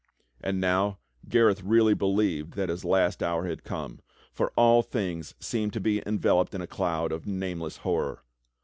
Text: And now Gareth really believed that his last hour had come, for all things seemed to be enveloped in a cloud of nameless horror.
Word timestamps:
And 0.43 0.59
now 0.59 0.97
Gareth 1.29 1.61
really 1.61 1.93
believed 1.93 2.53
that 2.55 2.69
his 2.69 2.83
last 2.83 3.21
hour 3.21 3.45
had 3.45 3.63
come, 3.63 3.99
for 4.33 4.51
all 4.55 4.81
things 4.81 5.35
seemed 5.39 5.73
to 5.73 5.79
be 5.79 6.01
enveloped 6.07 6.55
in 6.55 6.61
a 6.61 6.65
cloud 6.65 7.11
of 7.11 7.27
nameless 7.27 7.77
horror. 7.77 8.23